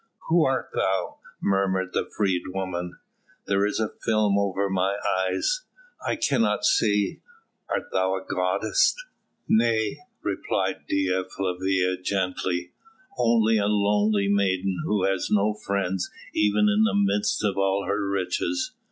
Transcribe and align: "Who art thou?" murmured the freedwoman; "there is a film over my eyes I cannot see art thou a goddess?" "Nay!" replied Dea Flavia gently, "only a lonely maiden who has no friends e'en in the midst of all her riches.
"Who 0.29 0.45
art 0.45 0.71
thou?" 0.73 1.19
murmured 1.39 1.93
the 1.93 2.09
freedwoman; 2.17 2.97
"there 3.45 3.67
is 3.67 3.79
a 3.79 3.91
film 4.03 4.35
over 4.35 4.67
my 4.67 4.97
eyes 5.27 5.65
I 6.03 6.15
cannot 6.15 6.65
see 6.65 7.21
art 7.69 7.91
thou 7.91 8.15
a 8.15 8.25
goddess?" 8.27 8.95
"Nay!" 9.47 9.99
replied 10.23 10.87
Dea 10.89 11.21
Flavia 11.37 11.97
gently, 12.01 12.71
"only 13.19 13.59
a 13.59 13.67
lonely 13.67 14.27
maiden 14.27 14.81
who 14.85 15.03
has 15.03 15.29
no 15.29 15.53
friends 15.53 16.09
e'en 16.35 16.67
in 16.67 16.83
the 16.83 16.95
midst 16.97 17.43
of 17.43 17.55
all 17.59 17.85
her 17.85 18.03
riches. 18.09 18.71